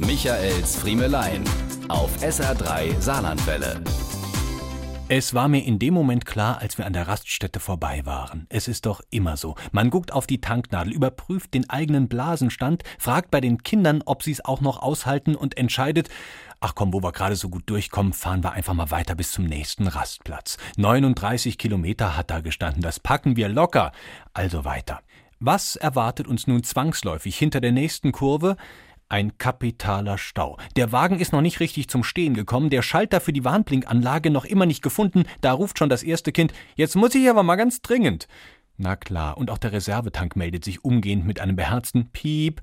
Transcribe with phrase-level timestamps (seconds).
[0.00, 1.42] Michaels Friemelein
[1.88, 3.82] auf SR3 Saarlandwelle.
[5.08, 8.46] Es war mir in dem Moment klar, als wir an der Raststätte vorbei waren.
[8.48, 9.56] Es ist doch immer so.
[9.72, 14.30] Man guckt auf die Tanknadel, überprüft den eigenen Blasenstand, fragt bei den Kindern, ob sie
[14.30, 16.08] es auch noch aushalten und entscheidet,
[16.60, 19.46] ach komm, wo wir gerade so gut durchkommen, fahren wir einfach mal weiter bis zum
[19.46, 20.58] nächsten Rastplatz.
[20.76, 23.90] 39 Kilometer hat da gestanden, das packen wir locker.
[24.32, 25.00] Also weiter.
[25.40, 28.56] Was erwartet uns nun zwangsläufig hinter der nächsten Kurve?
[29.10, 30.58] Ein kapitaler Stau.
[30.76, 34.44] Der Wagen ist noch nicht richtig zum Stehen gekommen, der Schalter für die Warnblinkanlage noch
[34.44, 37.80] immer nicht gefunden, da ruft schon das erste Kind, jetzt muss ich aber mal ganz
[37.80, 38.28] dringend.
[38.76, 42.60] Na klar, und auch der Reservetank meldet sich umgehend mit einem beherzten Piep.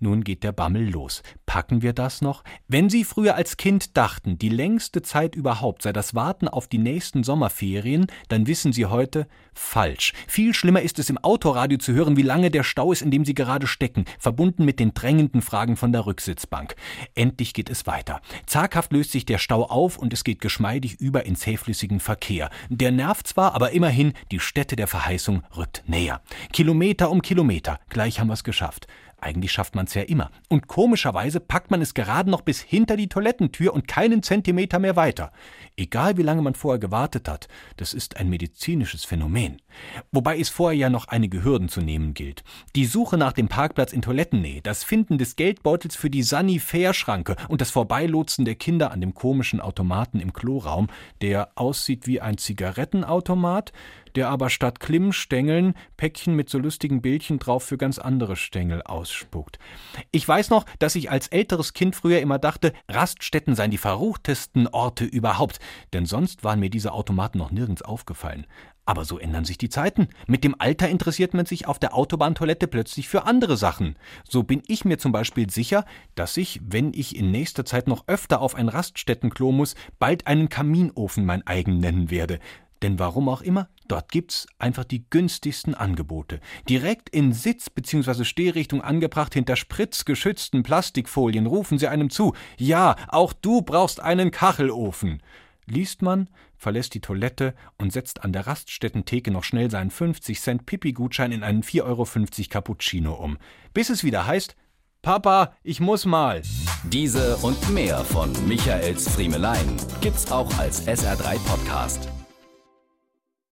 [0.00, 1.22] Nun geht der Bammel los.
[1.54, 2.42] Packen wir das noch?
[2.66, 6.78] Wenn Sie früher als Kind dachten, die längste Zeit überhaupt sei das Warten auf die
[6.78, 10.14] nächsten Sommerferien, dann wissen Sie heute falsch.
[10.26, 13.24] Viel schlimmer ist es im Autoradio zu hören, wie lange der Stau ist, in dem
[13.24, 16.74] Sie gerade stecken, verbunden mit den drängenden Fragen von der Rücksitzbank.
[17.14, 18.20] Endlich geht es weiter.
[18.46, 22.50] Zaghaft löst sich der Stau auf und es geht geschmeidig über ins zähflüssigen Verkehr.
[22.68, 26.20] Der nervt zwar, aber immerhin, die Stätte der Verheißung rückt näher.
[26.52, 27.78] Kilometer um Kilometer.
[27.90, 28.88] Gleich haben wir es geschafft.
[29.24, 30.30] Eigentlich schafft man es ja immer.
[30.50, 34.96] Und komischerweise packt man es gerade noch bis hinter die Toilettentür und keinen Zentimeter mehr
[34.96, 35.32] weiter.
[35.76, 39.60] Egal wie lange man vorher gewartet hat, das ist ein medizinisches Phänomen.
[40.12, 42.44] Wobei es vorher ja noch einige Hürden zu nehmen gilt.
[42.76, 47.60] Die Suche nach dem Parkplatz in Toilettennähe, das Finden des Geldbeutels für die Sanifair-Schranke und
[47.60, 50.86] das Vorbeilotsen der Kinder an dem komischen Automaten im Kloraum,
[51.22, 53.72] der aussieht wie ein Zigarettenautomat,
[54.14, 59.58] der aber statt Klimmstängeln Päckchen mit so lustigen Bildchen drauf für ganz andere Stängel ausspuckt.
[60.12, 64.68] Ich weiß noch, dass ich als älteres Kind früher immer dachte, Raststätten seien die verruchtesten
[64.68, 65.58] Orte überhaupt,
[65.92, 68.46] denn sonst waren mir diese Automaten noch nirgends aufgefallen.
[68.86, 70.08] Aber so ändern sich die Zeiten.
[70.26, 73.96] Mit dem Alter interessiert man sich auf der Autobahntoilette plötzlich für andere Sachen.
[74.28, 78.04] So bin ich mir zum Beispiel sicher, dass ich, wenn ich in nächster Zeit noch
[78.08, 82.40] öfter auf ein Raststättenklo muss, bald einen Kaminofen mein eigen nennen werde.
[82.82, 86.40] Denn warum auch immer, dort gibt's einfach die günstigsten Angebote.
[86.68, 88.24] Direkt in Sitz- bzw.
[88.24, 92.34] Stehrichtung angebracht hinter spritzgeschützten Plastikfolien rufen sie einem zu.
[92.58, 95.22] Ja, auch du brauchst einen Kachelofen.
[95.66, 100.66] Liest man, verlässt die Toilette und setzt an der Raststättentheke noch schnell seinen 50 Cent
[100.66, 102.06] Pipi-Gutschein in einen 4,50 Euro
[102.50, 103.38] Cappuccino um.
[103.72, 104.56] Bis es wieder heißt,
[105.02, 106.40] Papa, ich muss mal.
[106.84, 112.08] Diese und mehr von Michaels Friemelein gibt's auch als SR3 Podcast.